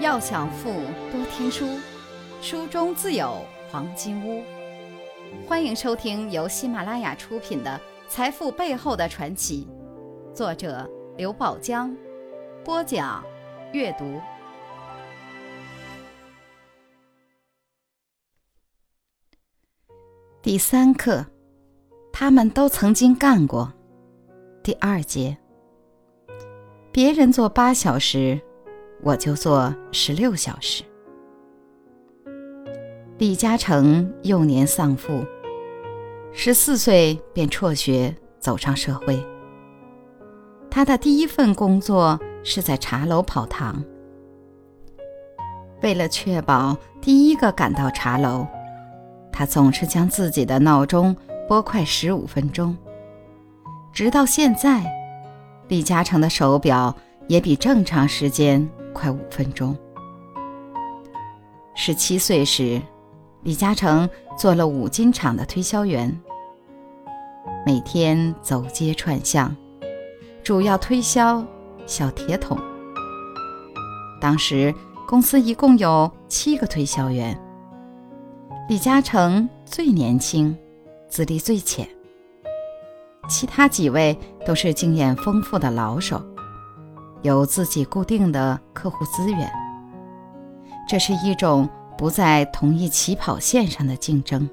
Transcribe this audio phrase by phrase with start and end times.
[0.00, 0.70] 要想富，
[1.10, 1.66] 多听书，
[2.40, 4.44] 书中自有黄金屋。
[5.44, 9.66] 欢迎收听由喜马拉雅出品的《财富背后的传奇》，
[10.32, 11.92] 作者刘宝江，
[12.64, 13.24] 播讲
[13.72, 14.20] 阅读。
[20.40, 21.26] 第三课，
[22.12, 23.72] 他们都曾经干过。
[24.62, 25.36] 第二节，
[26.92, 28.40] 别人做八小时。
[29.02, 30.82] 我就做十六小时。
[33.18, 35.24] 李嘉诚幼年丧父，
[36.32, 39.18] 十四岁便辍学走上社会。
[40.70, 43.82] 他的第一份工作是在茶楼跑堂。
[45.82, 48.46] 为了确保第一个赶到茶楼，
[49.32, 51.16] 他总是将自己的闹钟
[51.48, 52.76] 拨快十五分钟。
[53.92, 54.84] 直到现在，
[55.68, 56.94] 李嘉诚的手表
[57.26, 58.68] 也比正常时间。
[58.98, 59.76] 快五分钟。
[61.76, 62.82] 十七岁时，
[63.42, 66.20] 李嘉诚做了五金厂的推销员，
[67.64, 69.54] 每天走街串巷，
[70.42, 71.44] 主要推销
[71.86, 72.58] 小铁桶。
[74.20, 74.74] 当时
[75.06, 77.40] 公司一共有七个推销员，
[78.68, 80.56] 李嘉诚最年轻，
[81.08, 81.88] 资历最浅，
[83.28, 86.20] 其他几位都是经验丰富的老手。
[87.22, 89.50] 有自己固定的客户资源，
[90.88, 94.48] 这是一种不在同一起跑线上的竞争。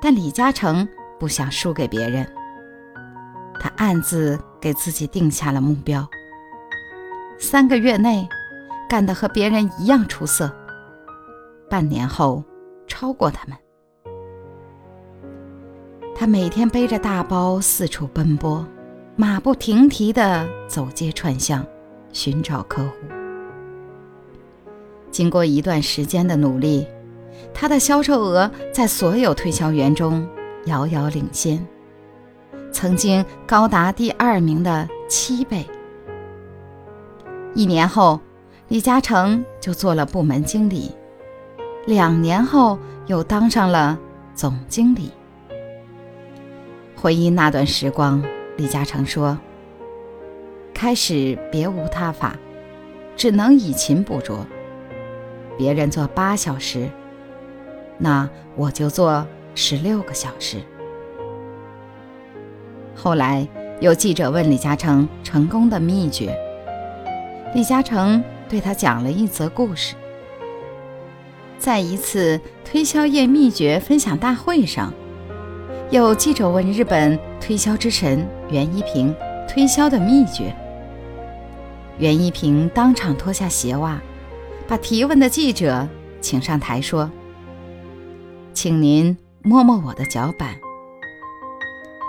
[0.00, 0.88] 但李嘉诚
[1.20, 2.26] 不想输给别人，
[3.60, 6.08] 他暗自给自己定下了目标：
[7.38, 8.26] 三个月内
[8.88, 10.50] 干得和别人一样出色，
[11.68, 12.42] 半年后
[12.88, 13.56] 超过他们。
[16.14, 18.66] 他每天背着大包四处奔波。
[19.14, 21.64] 马不停蹄地走街串巷，
[22.14, 22.92] 寻找客户。
[25.10, 26.86] 经过一段时间的努力，
[27.52, 30.26] 他的销售额在所有推销员中
[30.64, 31.62] 遥遥领先，
[32.72, 35.66] 曾经高达第二名的七倍。
[37.54, 38.18] 一年后，
[38.68, 40.90] 李嘉诚就做了部门经理，
[41.84, 43.98] 两年后又当上了
[44.34, 45.10] 总经理。
[46.96, 48.24] 回忆那段时光。
[48.62, 49.36] 李嘉诚说
[50.72, 52.36] ：“开始别无他法，
[53.16, 54.46] 只能以勤补拙。
[55.58, 56.88] 别人做八小时，
[57.98, 60.58] 那我就做十六个小时。”
[62.94, 63.48] 后来
[63.80, 66.32] 有记者问李嘉诚成功的秘诀，
[67.56, 69.96] 李嘉诚对他讲了一则故事。
[71.58, 74.94] 在一次推销业秘诀分享大会上。
[75.92, 79.14] 有记者问日本推销之神袁一平
[79.46, 80.50] 推销的秘诀，
[81.98, 84.00] 袁一平当场脱下鞋袜，
[84.66, 85.86] 把提问的记者
[86.22, 87.10] 请上台说
[88.54, 90.54] ：“请您摸摸我的脚板。”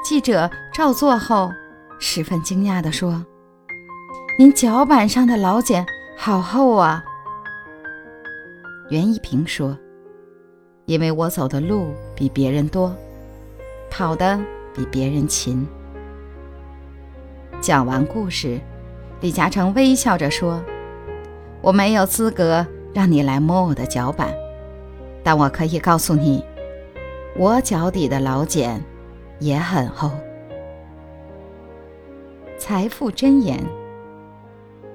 [0.02, 1.52] 记者照做后，
[2.00, 3.26] 十分惊讶地说
[4.40, 5.86] ：“您脚板上的老茧
[6.18, 7.04] 好厚啊！”
[8.90, 9.78] 袁一平说
[10.88, 12.96] ：“因为我走的路比别人多。”
[13.96, 14.40] 跑得
[14.74, 15.68] 比别人勤。
[17.62, 18.60] 讲完故事，
[19.22, 20.64] 李嘉诚微笑着说
[21.62, 24.34] ：“我没有资格让你来摸我的脚板，
[25.24, 26.44] 但我可以告诉你，
[27.38, 28.84] 我脚底的老茧
[29.38, 30.10] 也很厚。”
[32.58, 33.64] 财富箴言：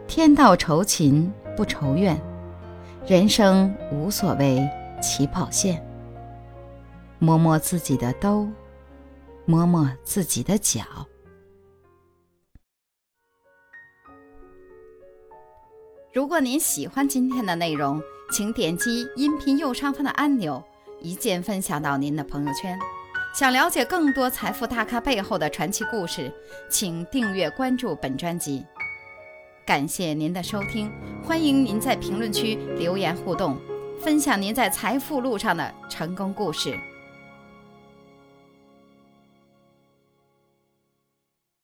[0.08, 2.20] 天道酬勤不愁怨，
[3.06, 4.68] 人生无所谓
[5.00, 5.80] 起跑线。
[7.20, 8.48] 摸摸自己的兜。
[9.48, 10.82] 摸摸自己的脚。
[16.12, 17.98] 如果您喜欢今天的内容，
[18.30, 20.62] 请点击音频右上方的按钮，
[21.00, 22.78] 一键分享到您的朋友圈。
[23.34, 26.30] 想了解更多财富大咖背后的传奇故事，
[26.68, 28.66] 请订阅关注本专辑。
[29.64, 30.92] 感谢您的收听，
[31.24, 33.58] 欢迎您在评论区留言互动，
[33.98, 36.78] 分享您在财富路上的成功故事。